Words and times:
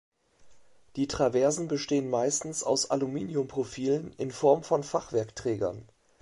Die 0.95 1.07
Traversen 1.07 1.67
bestehen 1.67 2.09
meistens 2.09 2.63
aus 2.63 2.89
Aluminiumprofilen 2.89 4.13
in 4.13 4.31
Form 4.31 4.63
von 4.63 4.81
Fachwerkträgern. 4.81 5.87